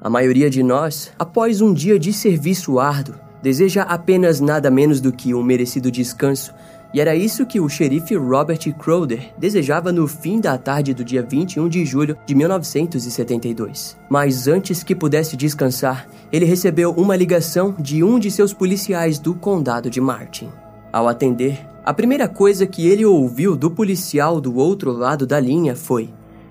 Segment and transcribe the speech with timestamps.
[0.00, 5.10] A maioria de nós, após um dia de serviço árduo, deseja apenas nada menos do
[5.10, 6.52] que um merecido descanso,
[6.92, 11.22] e era isso que o xerife Robert Crowder desejava no fim da tarde do dia
[11.22, 13.96] 21 de julho de 1972.
[14.08, 19.34] Mas antes que pudesse descansar, ele recebeu uma ligação de um de seus policiais do
[19.34, 20.48] condado de Martin.
[20.92, 25.74] Ao atender, a primeira coisa que ele ouviu do policial do outro lado da linha
[25.74, 26.10] foi: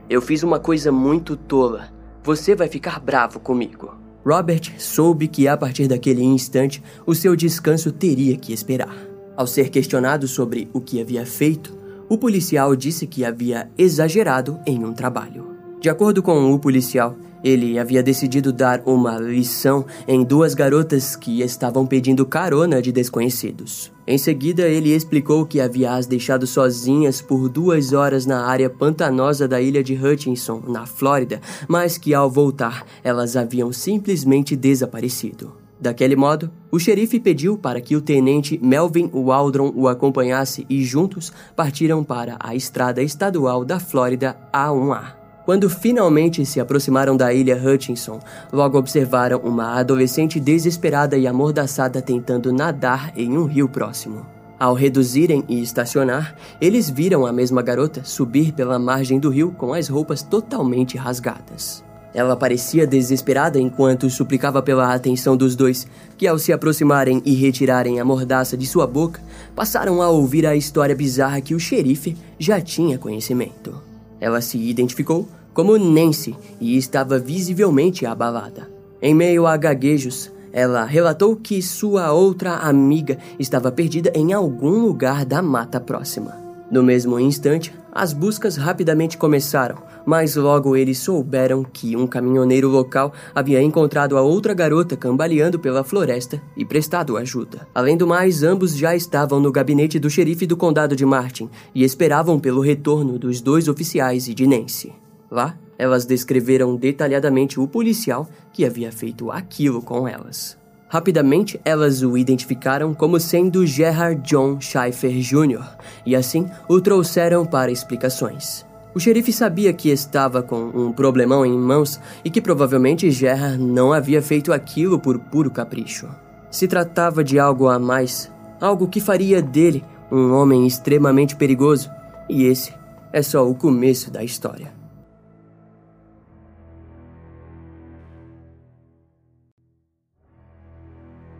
[0.10, 1.95] Eu fiz uma coisa muito tola.
[2.26, 3.94] Você vai ficar bravo comigo.
[4.26, 8.98] Robert soube que a partir daquele instante o seu descanso teria que esperar.
[9.38, 11.78] Ao ser questionado sobre o que havia feito,
[12.10, 15.55] o policial disse que havia exagerado em um trabalho.
[15.80, 17.16] De acordo com o policial,
[17.46, 23.92] ele havia decidido dar uma lição em duas garotas que estavam pedindo carona de desconhecidos.
[24.08, 29.48] Em seguida, ele explicou que havia as deixado sozinhas por duas horas na área pantanosa
[29.48, 35.54] da ilha de Hutchinson, na Flórida, mas que ao voltar elas haviam simplesmente desaparecido.
[35.80, 41.32] Daquele modo, o xerife pediu para que o tenente Melvin Waldron o acompanhasse e juntos
[41.56, 45.25] partiram para a estrada estadual da Flórida A1A.
[45.46, 48.20] Quando finalmente se aproximaram da ilha Hutchinson,
[48.52, 54.26] logo observaram uma adolescente desesperada e amordaçada tentando nadar em um rio próximo.
[54.60, 59.72] Ao reduzirem e estacionar, eles viram a mesma garota subir pela margem do rio com
[59.72, 61.84] as roupas totalmente rasgadas.
[62.12, 65.86] Ela parecia desesperada enquanto suplicava pela atenção dos dois,
[66.18, 69.22] que ao se aproximarem e retirarem a mordaça de sua boca,
[69.54, 73.95] passaram a ouvir a história bizarra que o xerife já tinha conhecimento.
[74.20, 78.70] Ela se identificou como Nancy e estava visivelmente abalada.
[79.02, 85.26] Em meio a gaguejos, ela relatou que sua outra amiga estava perdida em algum lugar
[85.26, 86.45] da mata próxima.
[86.70, 93.14] No mesmo instante, as buscas rapidamente começaram, mas logo eles souberam que um caminhoneiro local
[93.34, 97.68] havia encontrado a outra garota cambaleando pela floresta e prestado ajuda.
[97.74, 101.84] Além do mais, ambos já estavam no gabinete do xerife do condado de Martin e
[101.84, 104.92] esperavam pelo retorno dos dois oficiais e de Nancy.
[105.30, 110.58] Lá, elas descreveram detalhadamente o policial que havia feito aquilo com elas.
[110.96, 115.62] Rapidamente, elas o identificaram como sendo Gerard John Schaefer Jr.
[116.06, 118.66] e assim o trouxeram para explicações.
[118.94, 123.92] O xerife sabia que estava com um problemão em mãos e que provavelmente Gerard não
[123.92, 126.08] havia feito aquilo por puro capricho.
[126.50, 128.32] Se tratava de algo a mais,
[128.62, 131.92] algo que faria dele um homem extremamente perigoso,
[132.30, 132.74] e esse
[133.12, 134.75] é só o começo da história.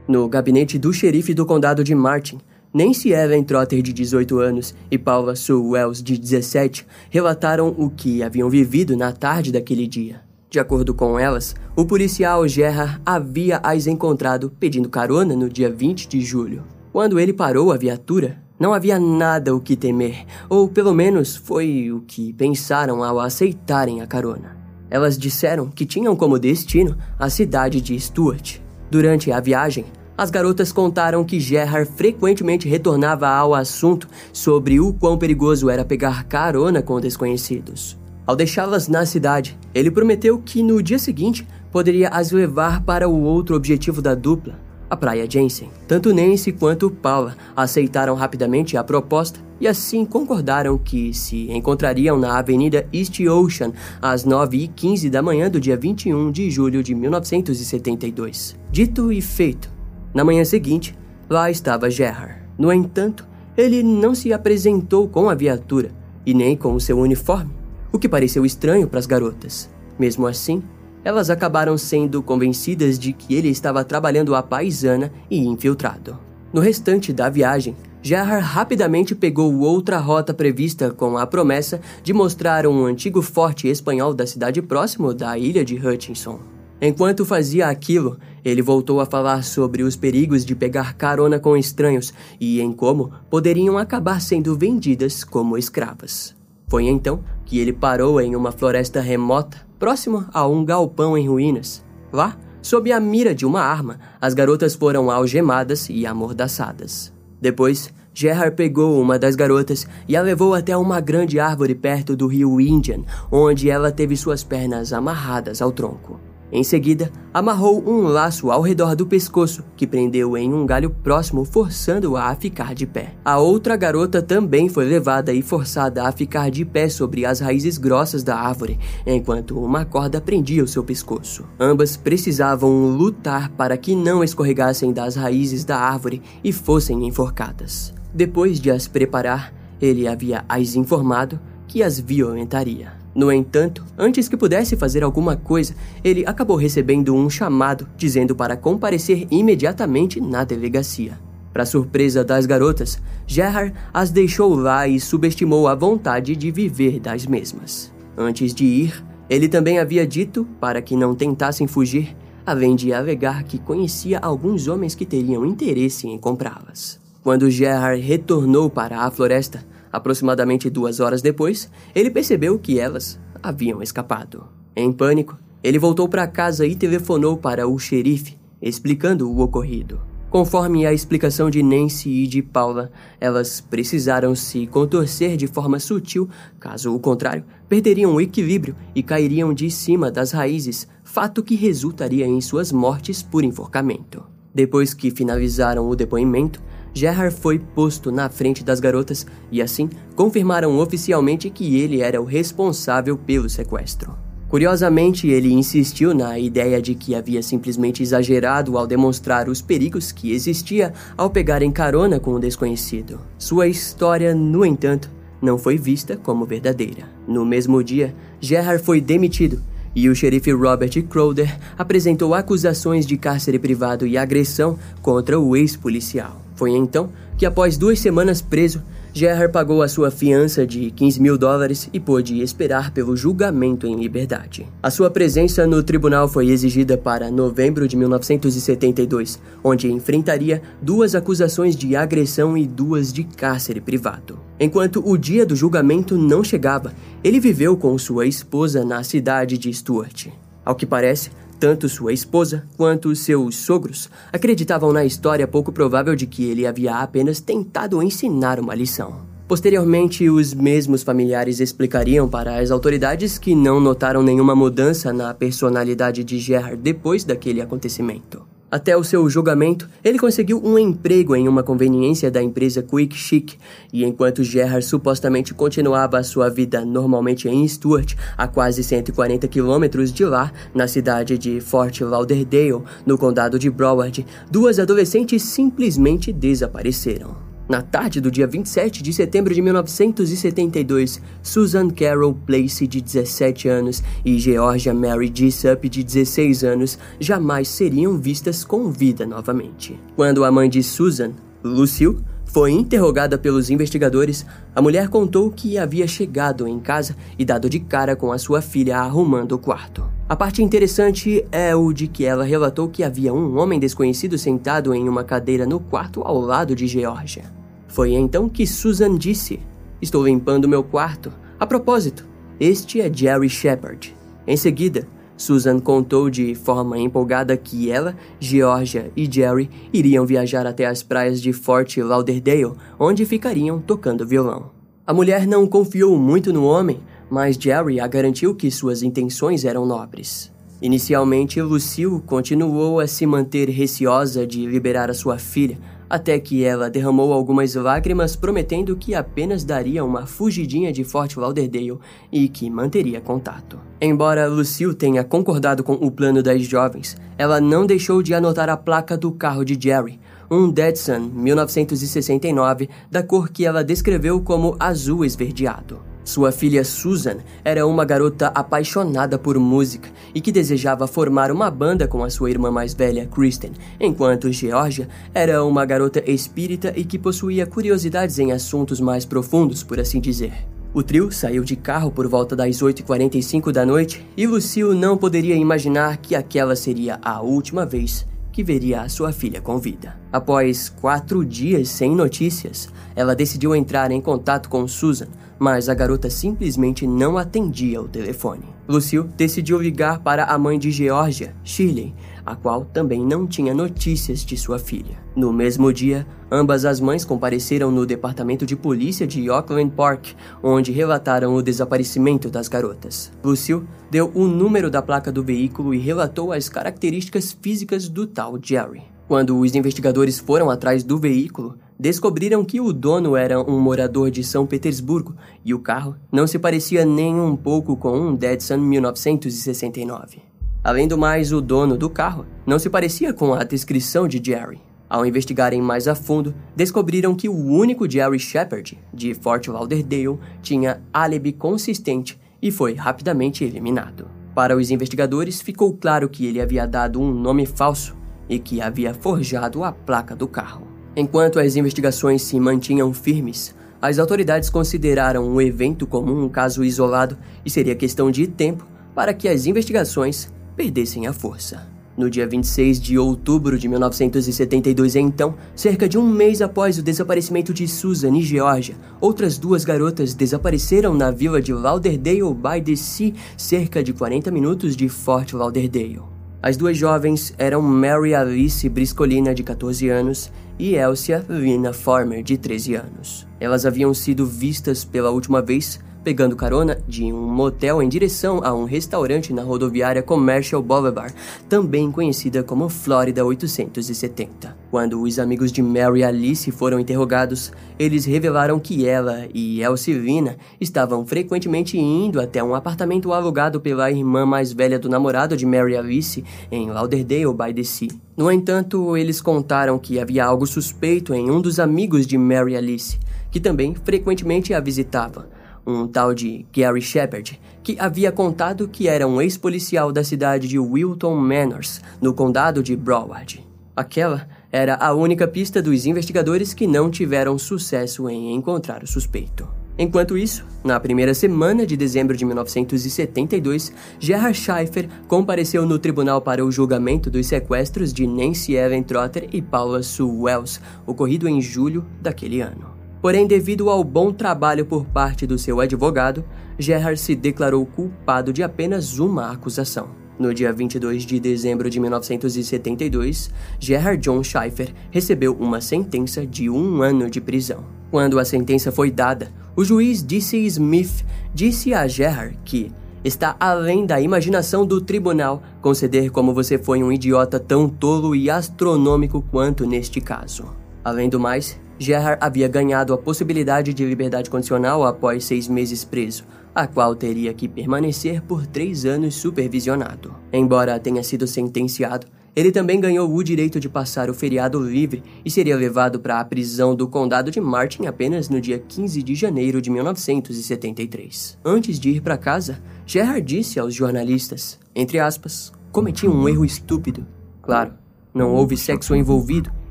[0.06, 2.38] No gabinete do xerife do condado de Martin,
[2.74, 8.22] Nancy Ellen Trotter, de 18 anos, e Paula Sue Wells, de 17, relataram o que
[8.22, 10.20] haviam vivido na tarde daquele dia.
[10.50, 16.06] De acordo com elas, o policial Gerard havia as encontrado pedindo carona no dia 20
[16.06, 16.64] de julho.
[16.92, 21.90] Quando ele parou a viatura, não havia nada o que temer, ou pelo menos foi
[21.90, 24.56] o que pensaram ao aceitarem a carona.
[24.90, 28.63] Elas disseram que tinham como destino a cidade de Stuart.
[28.90, 29.84] Durante a viagem,
[30.16, 36.24] as garotas contaram que Gerard frequentemente retornava ao assunto sobre o quão perigoso era pegar
[36.24, 37.98] carona com desconhecidos.
[38.26, 43.20] Ao deixá-las na cidade, ele prometeu que no dia seguinte poderia as levar para o
[43.22, 44.54] outro objetivo da dupla,
[44.88, 45.70] a Praia Jensen.
[45.88, 52.38] Tanto Nancy quanto Paula aceitaram rapidamente a proposta e assim concordaram que se encontrariam na
[52.38, 58.56] Avenida East Ocean às 9h15 da manhã do dia 21 de julho de 1972.
[58.70, 59.70] Dito e feito.
[60.12, 60.96] Na manhã seguinte,
[61.28, 62.42] lá estava Gerard.
[62.58, 65.90] No entanto, ele não se apresentou com a viatura
[66.26, 67.52] e nem com o seu uniforme,
[67.92, 69.70] o que pareceu estranho para as garotas.
[69.98, 70.62] Mesmo assim,
[71.04, 76.18] elas acabaram sendo convencidas de que ele estava trabalhando à paisana e infiltrado.
[76.52, 82.66] No restante da viagem, Gerard rapidamente pegou outra rota prevista com a promessa de mostrar
[82.66, 86.38] um antigo forte espanhol da cidade próximo da ilha de Hutchinson.
[86.80, 92.12] Enquanto fazia aquilo, ele voltou a falar sobre os perigos de pegar carona com estranhos
[92.38, 96.36] e em como poderiam acabar sendo vendidas como escravas.
[96.68, 101.84] Foi então que ele parou em uma floresta remota próximo a um galpão em ruínas.
[102.10, 107.12] Lá, sob a mira de uma arma, as garotas foram algemadas e amordaçadas.
[107.38, 112.26] Depois, Gerard pegou uma das garotas e a levou até uma grande árvore perto do
[112.26, 116.18] rio Indian, onde ela teve suas pernas amarradas ao tronco.
[116.54, 121.44] Em seguida, amarrou um laço ao redor do pescoço, que prendeu em um galho próximo,
[121.44, 123.16] forçando-a a ficar de pé.
[123.24, 127.76] A outra garota também foi levada e forçada a ficar de pé sobre as raízes
[127.76, 131.44] grossas da árvore, enquanto uma corda prendia o seu pescoço.
[131.58, 137.92] Ambas precisavam lutar para que não escorregassem das raízes da árvore e fossem enforcadas.
[138.14, 139.52] Depois de as preparar,
[139.82, 143.03] ele havia as informado que as violentaria.
[143.14, 148.56] No entanto, antes que pudesse fazer alguma coisa, ele acabou recebendo um chamado dizendo para
[148.56, 151.18] comparecer imediatamente na delegacia.
[151.52, 157.24] Para surpresa das garotas, Gerhard as deixou lá e subestimou a vontade de viver das
[157.24, 157.92] mesmas.
[158.18, 163.44] Antes de ir, ele também havia dito para que não tentassem fugir, além de alegar
[163.44, 167.00] que conhecia alguns homens que teriam interesse em comprá-las.
[167.22, 169.64] Quando Gerhard retornou para a floresta,
[169.94, 174.44] Aproximadamente duas horas depois, ele percebeu que elas haviam escapado.
[174.74, 180.00] Em pânico, ele voltou para casa e telefonou para o xerife, explicando o ocorrido.
[180.28, 186.28] Conforme a explicação de Nancy e de Paula, elas precisaram se contorcer de forma sutil,
[186.58, 192.26] caso o contrário, perderiam o equilíbrio e cairiam de cima das raízes, fato que resultaria
[192.26, 194.24] em suas mortes por enforcamento.
[194.52, 196.60] Depois que finalizaram o depoimento,
[196.94, 202.24] Gerhard foi posto na frente das garotas e assim confirmaram oficialmente que ele era o
[202.24, 204.14] responsável pelo sequestro.
[204.48, 210.32] Curiosamente, ele insistiu na ideia de que havia simplesmente exagerado ao demonstrar os perigos que
[210.32, 213.18] existia ao pegarem carona com o desconhecido.
[213.36, 215.10] Sua história, no entanto,
[215.42, 217.08] não foi vista como verdadeira.
[217.26, 219.60] No mesmo dia, Gerhard foi demitido
[219.94, 226.43] e o xerife Robert Crowder apresentou acusações de cárcere privado e agressão contra o ex-policial.
[226.54, 228.82] Foi então que, após duas semanas preso,
[229.16, 233.94] Gerhard pagou a sua fiança de 15 mil dólares e pôde esperar pelo julgamento em
[233.94, 234.66] liberdade.
[234.82, 241.76] A sua presença no tribunal foi exigida para novembro de 1972, onde enfrentaria duas acusações
[241.76, 244.36] de agressão e duas de cárcere privado.
[244.58, 246.92] Enquanto o dia do julgamento não chegava,
[247.22, 250.26] ele viveu com sua esposa na cidade de Stuart.
[250.64, 251.30] Ao que parece,
[251.64, 256.96] tanto sua esposa quanto seus sogros acreditavam na história pouco provável de que ele havia
[256.96, 259.22] apenas tentado ensinar uma lição.
[259.48, 266.22] Posteriormente, os mesmos familiares explicariam para as autoridades que não notaram nenhuma mudança na personalidade
[266.22, 268.53] de Gerard depois daquele acontecimento.
[268.70, 273.54] Até o seu julgamento, ele conseguiu um emprego em uma conveniência da empresa Quick Chic,
[273.92, 280.24] e enquanto Gerhard supostamente continuava sua vida normalmente em Stuart, a quase 140 quilômetros de
[280.24, 287.53] lá, na cidade de Fort Lauderdale, no condado de Broward, duas adolescentes simplesmente desapareceram.
[287.66, 294.02] Na tarde do dia 27 de setembro de 1972, Susan Carol Place, de 17 anos,
[294.22, 299.98] e Georgia Mary Jessup, de 16 anos, jamais seriam vistas com vida novamente.
[300.14, 301.32] Quando a mãe de Susan,
[301.62, 302.18] Lucille,
[302.54, 304.46] foi interrogada pelos investigadores,
[304.76, 308.62] a mulher contou que havia chegado em casa e dado de cara com a sua
[308.62, 310.04] filha arrumando o quarto.
[310.28, 314.94] A parte interessante é o de que ela relatou que havia um homem desconhecido sentado
[314.94, 317.42] em uma cadeira no quarto ao lado de Georgia.
[317.88, 319.58] Foi então que Susan disse:
[320.00, 321.32] Estou limpando meu quarto.
[321.58, 322.24] A propósito,
[322.60, 324.14] este é Jerry Shepard.
[324.46, 330.86] Em seguida, Susan contou de forma empolgada que ela, Georgia e Jerry iriam viajar até
[330.86, 334.70] as praias de Fort Lauderdale, onde ficariam tocando violão.
[335.06, 339.84] A mulher não confiou muito no homem, mas Jerry a garantiu que suas intenções eram
[339.84, 340.52] nobres.
[340.80, 345.78] Inicialmente, Lucille continuou a se manter receosa de liberar a sua filha,
[346.14, 351.98] até que ela derramou algumas lágrimas prometendo que apenas daria uma fugidinha de Fort Lauderdale
[352.30, 353.80] e que manteria contato.
[354.00, 358.76] Embora Lucille tenha concordado com o plano das jovens, ela não deixou de anotar a
[358.76, 365.24] placa do carro de Jerry, um Datsun 1969 da cor que ela descreveu como azul
[365.24, 366.13] esverdeado.
[366.24, 372.08] Sua filha Susan era uma garota apaixonada por música e que desejava formar uma banda
[372.08, 377.18] com a sua irmã mais velha, Kristen, enquanto Georgia era uma garota espírita e que
[377.18, 380.52] possuía curiosidades em assuntos mais profundos, por assim dizer.
[380.94, 385.56] O trio saiu de carro por volta das 8h45 da noite e Lucille não poderia
[385.56, 388.24] imaginar que aquela seria a última vez
[388.54, 390.16] que veria a sua filha com vida.
[390.32, 395.26] Após quatro dias sem notícias, ela decidiu entrar em contato com Susan,
[395.58, 398.62] mas a garota simplesmente não atendia o telefone.
[398.86, 404.44] Lucille decidiu ligar para a mãe de Georgia, Shirley, a qual também não tinha notícias
[404.44, 405.18] de sua filha.
[405.34, 410.28] No mesmo dia, ambas as mães compareceram no departamento de polícia de Auckland Park,
[410.62, 413.32] onde relataram o desaparecimento das garotas.
[413.42, 418.58] Lucille deu o número da placa do veículo e relatou as características físicas do tal
[418.62, 419.02] Jerry.
[419.26, 424.44] Quando os investigadores foram atrás do veículo, descobriram que o dono era um morador de
[424.44, 425.34] São Petersburgo
[425.64, 430.53] e o carro não se parecia nem um pouco com um Datsun 1969.
[430.84, 434.82] Além do mais, o dono do carro não se parecia com a descrição de Jerry.
[435.08, 441.00] Ao investigarem mais a fundo, descobriram que o único Jerry Shepard, de Fort Lauderdale, tinha
[441.10, 444.28] álibi consistente e foi rapidamente eliminado.
[444.54, 448.14] Para os investigadores, ficou claro que ele havia dado um nome falso
[448.46, 450.86] e que havia forjado a placa do carro.
[451.16, 457.38] Enquanto as investigações se mantinham firmes, as autoridades consideraram o evento como um caso isolado
[457.64, 461.86] e seria questão de tempo para que as investigações perdessem a força.
[462.16, 467.74] No dia 26 de outubro de 1972, então, cerca de um mês após o desaparecimento
[467.74, 473.32] de Susan e Georgia, outras duas garotas desapareceram na vila de Lauderdale by the Sea,
[473.56, 476.22] cerca de 40 minutos de Fort Lauderdale.
[476.62, 482.56] As duas jovens eram Mary Alice Briscolina, de 14 anos, e Elsia Lina Farmer, de
[482.56, 483.46] 13 anos.
[483.58, 488.72] Elas haviam sido vistas pela última vez pegando carona de um motel em direção a
[488.72, 491.34] um restaurante na rodoviária Commercial Boulevard,
[491.68, 494.74] também conhecida como Florida 870.
[494.90, 501.26] Quando os amigos de Mary Alice foram interrogados, eles revelaram que ela e Elcivina estavam
[501.26, 506.42] frequentemente indo até um apartamento alugado pela irmã mais velha do namorado de Mary Alice
[506.72, 508.08] em Lauderdale by the Sea.
[508.34, 513.18] No entanto, eles contaram que havia algo suspeito em um dos amigos de Mary Alice,
[513.50, 515.46] que também frequentemente a visitava
[515.86, 520.78] um tal de Gary Shepard, que havia contado que era um ex-policial da cidade de
[520.78, 523.66] Wilton Manors, no condado de Broward.
[523.96, 529.68] Aquela era a única pista dos investigadores que não tiveram sucesso em encontrar o suspeito.
[529.96, 536.64] Enquanto isso, na primeira semana de dezembro de 1972, Gerhard Schaefer compareceu no tribunal para
[536.64, 542.04] o julgamento dos sequestros de Nancy Ellen Trotter e Paula Sue Wells, ocorrido em julho
[542.20, 542.93] daquele ano.
[543.24, 546.44] Porém, devido ao bom trabalho por parte do seu advogado,
[546.78, 550.10] Gerhard se declarou culpado de apenas uma acusação.
[550.38, 553.50] No dia 22 de dezembro de 1972,
[553.80, 557.86] Gerhard John Schaefer recebeu uma sentença de um ano de prisão.
[558.10, 560.58] Quando a sentença foi dada, o juiz D.C.
[560.58, 562.92] Smith disse a Gerhard que
[563.24, 568.50] está além da imaginação do tribunal conceder como você foi um idiota tão tolo e
[568.50, 570.83] astronômico quanto neste caso.
[571.04, 576.44] Além do mais, Gerhard havia ganhado a possibilidade de liberdade condicional após seis meses preso,
[576.74, 580.34] a qual teria que permanecer por três anos supervisionado.
[580.52, 585.50] Embora tenha sido sentenciado, ele também ganhou o direito de passar o feriado livre e
[585.50, 589.82] seria levado para a prisão do condado de Martin apenas no dia 15 de janeiro
[589.82, 591.58] de 1973.
[591.64, 597.26] Antes de ir para casa, Gerhard disse aos jornalistas, entre aspas, cometi um erro estúpido.
[597.60, 597.92] Claro,
[598.32, 599.70] não houve sexo envolvido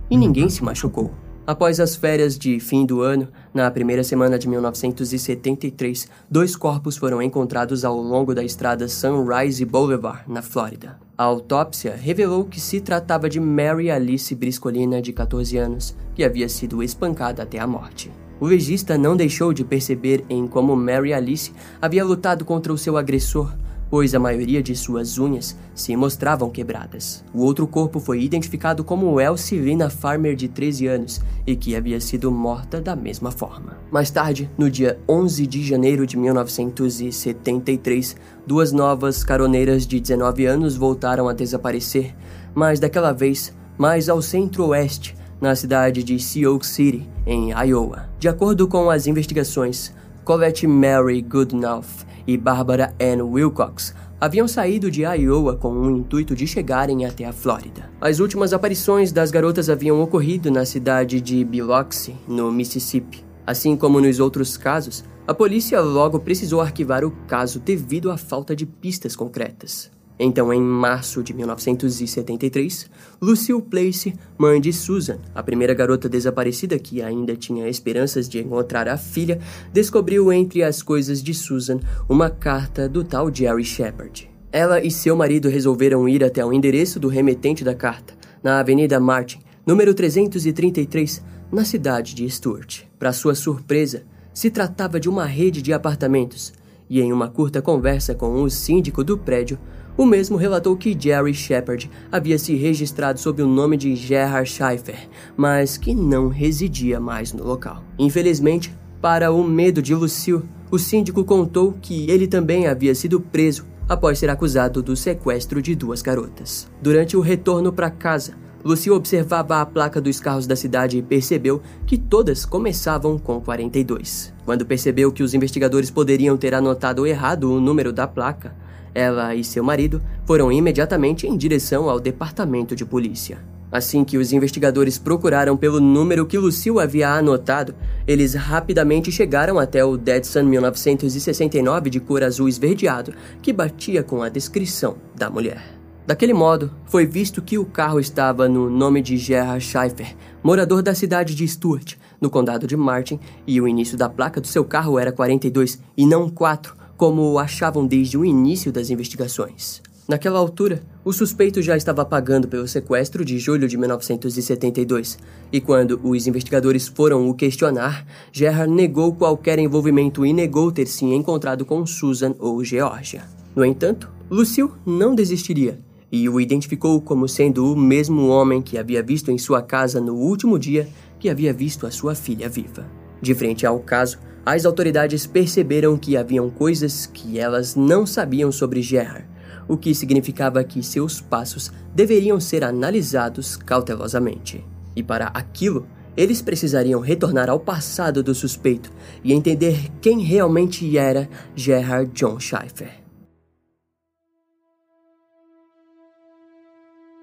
[0.10, 1.12] e ninguém se machucou.
[1.46, 7.22] Após as férias de fim do ano, na primeira semana de 1973, dois corpos foram
[7.22, 10.98] encontrados ao longo da estrada Sunrise Boulevard, na Flórida.
[11.18, 16.48] A autópsia revelou que se tratava de Mary Alice Briscolina, de 14 anos, que havia
[16.48, 18.10] sido espancada até a morte.
[18.40, 22.98] O legista não deixou de perceber em como Mary Alice havia lutado contra o seu
[22.98, 23.54] agressor,
[23.94, 27.24] pois a maioria de suas unhas se mostravam quebradas.
[27.32, 32.02] O outro corpo foi identificado como Elsie Lina Farmer, de 13 anos, e que havia
[32.02, 33.78] sido morta da mesma forma.
[33.92, 38.16] Mais tarde, no dia 11 de janeiro de 1973,
[38.48, 42.16] duas novas caroneiras de 19 anos voltaram a desaparecer,
[42.56, 48.10] mas daquela vez mais ao centro-oeste, na cidade de Sioux City, em Iowa.
[48.18, 49.94] De acordo com as investigações,
[50.24, 56.48] Colette Mary Goodenough e Barbara Ann Wilcox haviam saído de Iowa com o intuito de
[56.48, 57.90] chegarem até a Flórida.
[58.00, 63.26] As últimas aparições das garotas haviam ocorrido na cidade de Biloxi, no Mississippi.
[63.46, 68.56] Assim como nos outros casos, a polícia logo precisou arquivar o caso devido à falta
[68.56, 69.92] de pistas concretas.
[70.20, 72.90] Então, em março de 1973,
[73.22, 78.88] Lucille Place, mãe de Susan, a primeira garota desaparecida que ainda tinha esperanças de encontrar
[78.88, 79.40] a filha,
[79.72, 84.30] descobriu entre as coisas de Susan uma carta do tal Jerry Shepard.
[84.52, 89.00] Ela e seu marido resolveram ir até o endereço do remetente da carta, na Avenida
[89.00, 92.84] Martin, número 333, na cidade de Stuart.
[93.00, 96.54] Para sua surpresa, se tratava de uma rede de apartamentos,
[96.90, 99.58] e em uma curta conversa com o síndico do prédio,
[99.98, 105.08] o mesmo relatou que Jerry Shepard havia se registrado sob o nome de Gerhard Schaeffer,
[105.38, 107.84] mas que não residia mais no local.
[107.98, 113.66] Infelizmente, para o medo de Lucille, o síndico contou que ele também havia sido preso
[113.88, 116.68] após ser acusado do sequestro de duas garotas.
[116.82, 118.34] Durante o retorno para casa,
[118.64, 124.34] Lucille observava a placa dos carros da cidade e percebeu que todas começavam com 42.
[124.46, 128.56] Quando percebeu que os investigadores poderiam ter anotado errado o número da placa,
[128.94, 133.40] ela e seu marido foram imediatamente em direção ao departamento de polícia.
[133.74, 137.74] Assim que os investigadores procuraram pelo número que Lucille havia anotado,
[138.06, 144.30] eles rapidamente chegaram até o Datsun 1969 de cor azul esverdeado, que batia com a
[144.30, 145.60] descrição da mulher.
[146.06, 150.94] Daquele modo, foi visto que o carro estava no nome de Gerhard Schaeffer, morador da
[150.94, 155.00] cidade de Stuart, no condado de Martin, e o início da placa do seu carro
[155.00, 159.82] era 42 e não 4, como achavam desde o início das investigações.
[160.08, 165.18] Naquela altura, o suspeito já estava pagando pelo sequestro de julho de 1972,
[165.52, 171.06] e quando os investigadores foram o questionar, Gerhard negou qualquer envolvimento e negou ter se
[171.06, 173.24] encontrado com Susan ou Georgia.
[173.56, 175.80] No entanto, Lucille não desistiria
[176.12, 180.14] e o identificou como sendo o mesmo homem que havia visto em sua casa no
[180.14, 183.03] último dia que havia visto a sua filha viva.
[183.24, 188.82] De frente ao caso, as autoridades perceberam que haviam coisas que elas não sabiam sobre
[188.82, 189.26] Gerard,
[189.66, 194.62] o que significava que seus passos deveriam ser analisados cautelosamente.
[194.94, 195.88] E para aquilo,
[196.18, 198.92] eles precisariam retornar ao passado do suspeito
[199.24, 203.03] e entender quem realmente era Gerard John Schaeffer.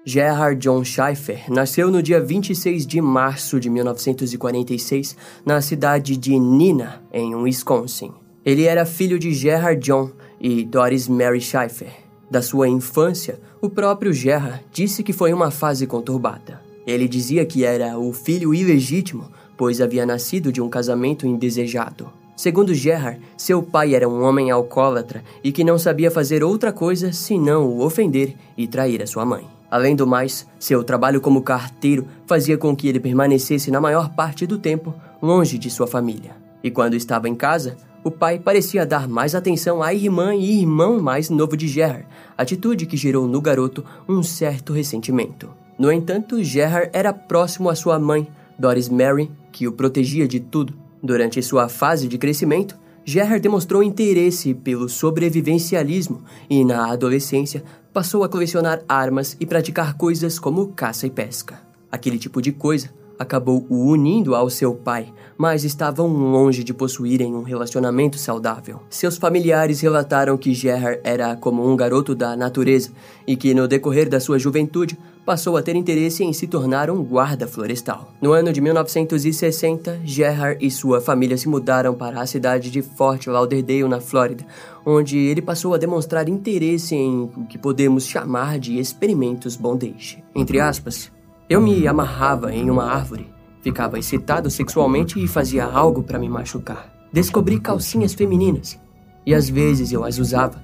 [0.03, 5.15] Gerhard John Schaeffer nasceu no dia 26 de março de 1946
[5.45, 8.11] na cidade de Nina, em Wisconsin.
[8.43, 11.91] Ele era filho de Gerhard John e Doris Mary Schaeffer.
[12.31, 16.59] Da sua infância, o próprio Gerhard disse que foi uma fase conturbada.
[16.87, 22.11] Ele dizia que era o filho ilegítimo, pois havia nascido de um casamento indesejado.
[22.35, 27.13] Segundo Gerhard, seu pai era um homem alcoólatra e que não sabia fazer outra coisa
[27.13, 29.60] senão o ofender e trair a sua mãe.
[29.71, 34.45] Além do mais, seu trabalho como carteiro fazia com que ele permanecesse na maior parte
[34.45, 36.35] do tempo longe de sua família.
[36.61, 40.99] E quando estava em casa, o pai parecia dar mais atenção à irmã e irmão
[40.99, 42.05] mais novo de Gerard,
[42.37, 45.49] atitude que gerou no garoto um certo ressentimento.
[45.79, 48.27] No entanto, Gerard era próximo à sua mãe,
[48.59, 50.73] Doris Mary, que o protegia de tudo.
[51.01, 58.29] Durante sua fase de crescimento, Gerhard demonstrou interesse pelo sobrevivencialismo e, na adolescência, passou a
[58.29, 61.61] colecionar armas e praticar coisas como caça e pesca.
[61.91, 67.33] Aquele tipo de coisa acabou o unindo ao seu pai, mas estavam longe de possuírem
[67.33, 68.79] um relacionamento saudável.
[68.89, 72.91] Seus familiares relataram que Gerhard era como um garoto da natureza
[73.25, 77.03] e que, no decorrer da sua juventude, passou a ter interesse em se tornar um
[77.03, 78.11] guarda florestal.
[78.21, 83.27] No ano de 1960, Gerhard e sua família se mudaram para a cidade de Fort
[83.27, 84.45] Lauderdale, na Flórida,
[84.85, 90.23] onde ele passou a demonstrar interesse em o que podemos chamar de experimentos bondage.
[90.35, 91.11] Entre aspas,
[91.51, 93.29] eu me amarrava em uma árvore,
[93.61, 96.91] ficava excitado sexualmente e fazia algo para me machucar.
[97.11, 98.79] Descobri calcinhas femininas
[99.25, 100.63] e às vezes eu as usava.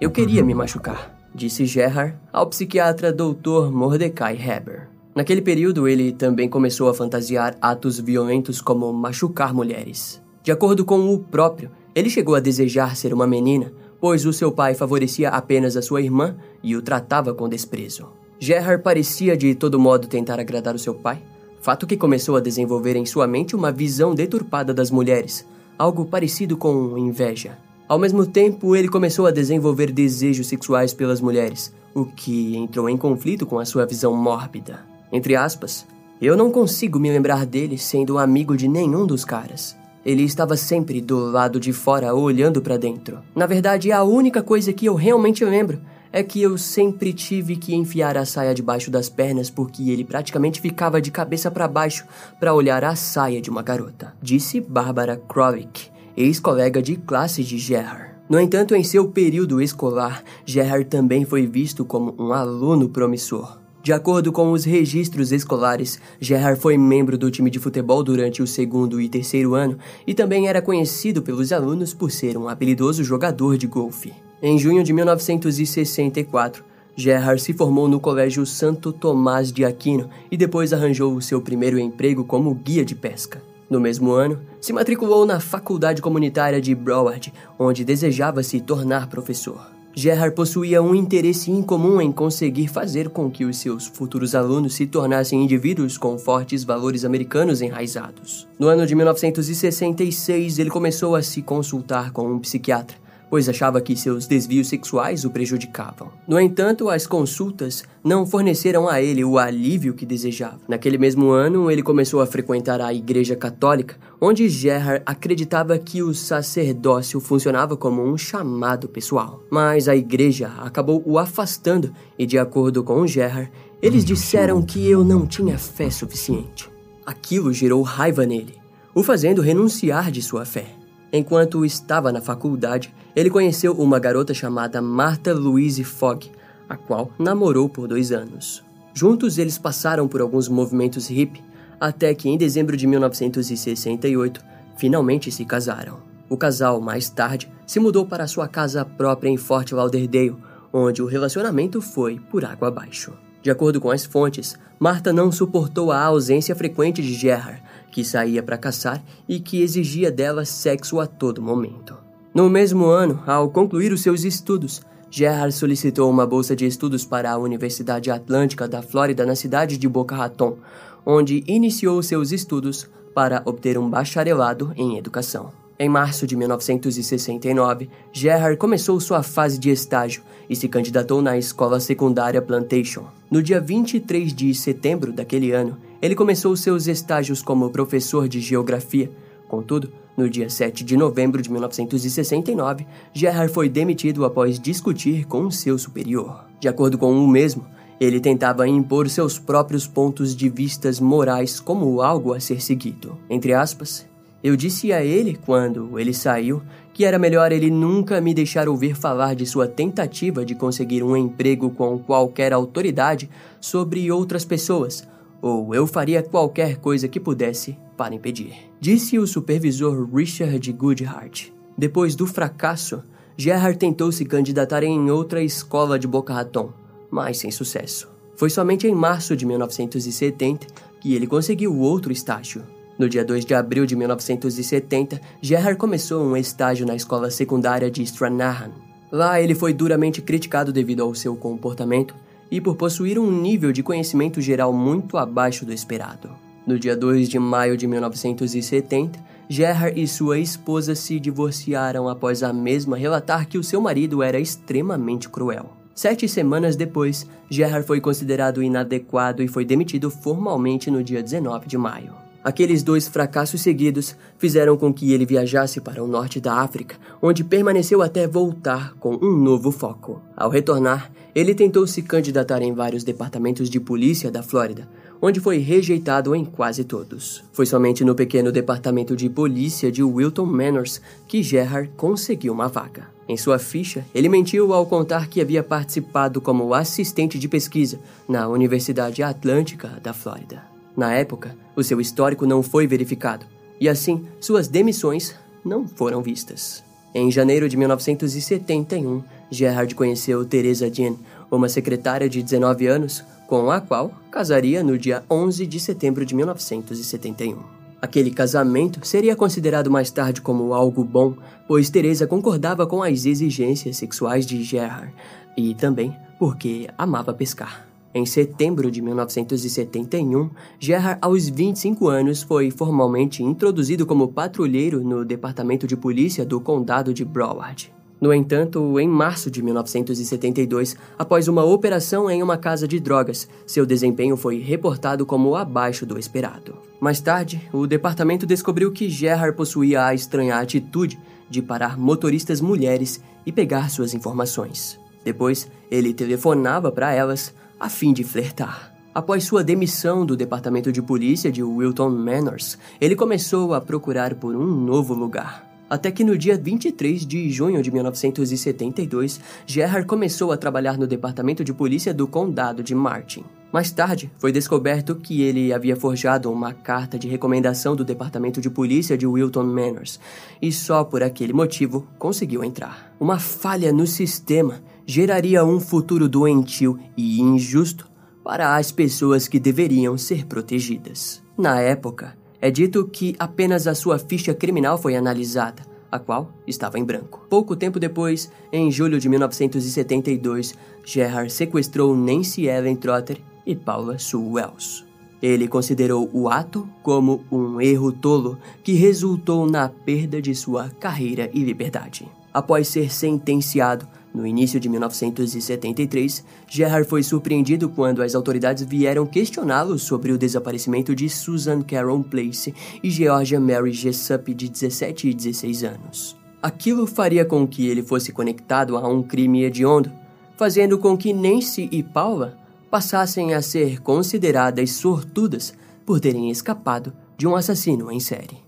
[0.00, 3.70] Eu queria me machucar disse Gerhard ao psiquiatra Dr.
[3.70, 4.88] Mordecai Heber.
[5.14, 10.22] Naquele período, ele também começou a fantasiar atos violentos como machucar mulheres.
[10.42, 14.50] De acordo com o próprio, ele chegou a desejar ser uma menina, pois o seu
[14.50, 18.08] pai favorecia apenas a sua irmã e o tratava com desprezo.
[18.38, 21.22] Gerhard parecia de todo modo tentar agradar o seu pai,
[21.60, 25.46] fato que começou a desenvolver em sua mente uma visão deturpada das mulheres,
[25.78, 27.56] algo parecido com inveja.
[27.88, 32.96] Ao mesmo tempo, ele começou a desenvolver desejos sexuais pelas mulheres, o que entrou em
[32.96, 34.80] conflito com a sua visão mórbida.
[35.10, 35.86] Entre aspas,
[36.20, 39.76] eu não consigo me lembrar dele sendo amigo de nenhum dos caras.
[40.04, 43.18] Ele estava sempre do lado de fora olhando para dentro.
[43.34, 45.80] Na verdade, a única coisa que eu realmente lembro
[46.12, 50.60] é que eu sempre tive que enfiar a saia debaixo das pernas porque ele praticamente
[50.60, 52.04] ficava de cabeça para baixo
[52.38, 58.16] para olhar a saia de uma garota, disse Barbara Krolik, ex-colega de classe de Gerhard.
[58.28, 63.60] No entanto, em seu período escolar, Gerhard também foi visto como um aluno promissor.
[63.86, 68.46] De acordo com os registros escolares, Gerhard foi membro do time de futebol durante o
[68.46, 73.56] segundo e terceiro ano e também era conhecido pelos alunos por ser um habilidoso jogador
[73.56, 74.12] de golfe.
[74.42, 76.62] Em junho de 1964,
[76.94, 81.78] Gerhard se formou no Colégio Santo Tomás de Aquino e depois arranjou o seu primeiro
[81.78, 83.42] emprego como guia de pesca.
[83.68, 89.70] No mesmo ano, se matriculou na Faculdade Comunitária de Broward, onde desejava se tornar professor.
[89.94, 94.86] Gerhard possuía um interesse incomum em conseguir fazer com que os seus futuros alunos se
[94.86, 98.46] tornassem indivíduos com fortes valores americanos enraizados.
[98.58, 103.96] No ano de 1966, ele começou a se consultar com um psiquiatra pois achava que
[103.96, 106.10] seus desvios sexuais o prejudicavam.
[106.26, 110.60] No entanto, as consultas não forneceram a ele o alívio que desejava.
[110.68, 116.14] Naquele mesmo ano, ele começou a frequentar a Igreja Católica, onde Gerhard acreditava que o
[116.14, 119.42] sacerdócio funcionava como um chamado pessoal.
[119.50, 123.50] Mas a igreja acabou o afastando e, de acordo com Gerhard,
[123.82, 126.70] eles disseram que eu não tinha fé suficiente.
[127.04, 128.54] Aquilo gerou raiva nele,
[128.94, 130.75] o fazendo renunciar de sua fé.
[131.12, 136.30] Enquanto estava na faculdade, ele conheceu uma garota chamada Martha Louise Fogg,
[136.68, 138.62] a qual namorou por dois anos.
[138.92, 141.44] Juntos, eles passaram por alguns movimentos hippie,
[141.80, 144.42] até que em dezembro de 1968,
[144.76, 145.98] finalmente se casaram.
[146.28, 150.36] O casal, mais tarde, se mudou para sua casa própria em Fort Lauderdale,
[150.72, 153.12] onde o relacionamento foi por água abaixo.
[153.42, 157.62] De acordo com as fontes, Marta não suportou a ausência frequente de Gerhard,
[157.96, 161.96] que saía para caçar e que exigia dela sexo a todo momento.
[162.34, 167.30] No mesmo ano, ao concluir os seus estudos, Gerhard solicitou uma bolsa de estudos para
[167.30, 170.58] a Universidade Atlântica da Flórida na cidade de Boca Raton,
[171.06, 175.50] onde iniciou seus estudos para obter um bacharelado em educação.
[175.78, 181.80] Em março de 1969, Gerhard começou sua fase de estágio e se candidatou na escola
[181.80, 183.06] secundária Plantation.
[183.30, 189.10] No dia 23 de setembro daquele ano, ele começou seus estágios como professor de geografia.
[189.48, 195.78] Contudo, no dia 7 de novembro de 1969, Gerhard foi demitido após discutir com seu
[195.78, 196.44] superior.
[196.58, 197.66] De acordo com o mesmo,
[198.00, 203.16] ele tentava impor seus próprios pontos de vistas morais como algo a ser seguido.
[203.28, 204.06] Entre aspas,
[204.42, 208.94] eu disse a ele, quando ele saiu, que era melhor ele nunca me deixar ouvir
[208.94, 213.28] falar de sua tentativa de conseguir um emprego com qualquer autoridade
[213.60, 215.06] sobre outras pessoas,
[215.46, 218.54] ou eu faria qualquer coisa que pudesse para impedir.
[218.80, 221.48] Disse o supervisor Richard Goodhart.
[221.78, 223.02] Depois do fracasso,
[223.36, 226.72] Gerhard tentou se candidatar em outra escola de Boca Raton,
[227.10, 228.08] mas sem sucesso.
[228.34, 230.66] Foi somente em março de 1970
[231.00, 232.62] que ele conseguiu outro estágio.
[232.98, 238.02] No dia 2 de abril de 1970, Gerhard começou um estágio na escola secundária de
[238.02, 238.72] Stranahan.
[239.12, 242.14] Lá ele foi duramente criticado devido ao seu comportamento
[242.50, 246.30] e por possuir um nível de conhecimento geral muito abaixo do esperado.
[246.66, 252.52] No dia 2 de maio de 1970, Gerhard e sua esposa se divorciaram após a
[252.52, 255.70] mesma relatar que o seu marido era extremamente cruel.
[255.94, 261.78] Sete semanas depois, Gerhard foi considerado inadequado e foi demitido formalmente no dia 19 de
[261.78, 262.25] maio.
[262.46, 267.42] Aqueles dois fracassos seguidos fizeram com que ele viajasse para o norte da África, onde
[267.42, 270.22] permaneceu até voltar com um novo foco.
[270.36, 274.88] Ao retornar, ele tentou se candidatar em vários departamentos de polícia da Flórida,
[275.20, 277.42] onde foi rejeitado em quase todos.
[277.52, 283.08] Foi somente no pequeno departamento de polícia de Wilton Manors que Gerhard conseguiu uma vaga.
[283.28, 288.46] Em sua ficha, ele mentiu ao contar que havia participado como assistente de pesquisa na
[288.46, 290.75] Universidade Atlântica da Flórida.
[290.96, 293.44] Na época, o seu histórico não foi verificado
[293.80, 296.82] e assim suas demissões não foram vistas.
[297.14, 301.14] Em janeiro de 1971, Gerhard conheceu Teresa Jean,
[301.50, 306.34] uma secretária de 19 anos, com a qual casaria no dia 11 de setembro de
[306.34, 307.58] 1971.
[308.00, 311.34] Aquele casamento seria considerado mais tarde como algo bom,
[311.66, 315.12] pois Teresa concordava com as exigências sexuais de Gerhard
[315.56, 317.86] e também porque amava pescar.
[318.16, 320.48] Em setembro de 1971,
[320.80, 327.12] Gerhard, aos 25 anos, foi formalmente introduzido como patrulheiro no Departamento de Polícia do Condado
[327.12, 327.92] de Broward.
[328.18, 333.84] No entanto, em março de 1972, após uma operação em uma casa de drogas, seu
[333.84, 336.78] desempenho foi reportado como abaixo do esperado.
[336.98, 341.18] Mais tarde, o departamento descobriu que Gerhard possuía a estranha atitude
[341.50, 344.98] de parar motoristas mulheres e pegar suas informações.
[345.22, 348.94] Depois, ele telefonava para elas, a fim de flertar.
[349.14, 354.54] Após sua demissão do departamento de polícia de Wilton Manors, ele começou a procurar por
[354.54, 355.66] um novo lugar.
[355.88, 361.62] Até que no dia 23 de junho de 1972, Gerhard começou a trabalhar no departamento
[361.62, 363.44] de polícia do condado de Martin.
[363.72, 368.68] Mais tarde, foi descoberto que ele havia forjado uma carta de recomendação do departamento de
[368.68, 370.18] polícia de Wilton Manors
[370.60, 373.14] e só por aquele motivo conseguiu entrar.
[373.20, 378.10] Uma falha no sistema geraria um futuro doentio e injusto
[378.42, 381.42] para as pessoas que deveriam ser protegidas.
[381.56, 386.98] Na época, é dito que apenas a sua ficha criminal foi analisada, a qual estava
[386.98, 387.46] em branco.
[387.48, 394.40] Pouco tempo depois, em julho de 1972, Gerard sequestrou Nancy Ellen Trotter e Paula Sue
[394.40, 395.04] Wells.
[395.40, 401.50] Ele considerou o ato como um erro tolo que resultou na perda de sua carreira
[401.52, 402.28] e liberdade.
[402.52, 409.98] Após ser sentenciado, no início de 1973, Gerard foi surpreendido quando as autoridades vieram questioná-lo
[409.98, 415.84] sobre o desaparecimento de Susan Caron Place e Georgia Mary Jessup, de 17 e 16
[415.84, 416.36] anos.
[416.62, 420.12] Aquilo faria com que ele fosse conectado a um crime hediondo,
[420.56, 422.58] fazendo com que Nancy e Paula
[422.90, 425.72] passassem a ser consideradas sortudas
[426.04, 428.65] por terem escapado de um assassino em série.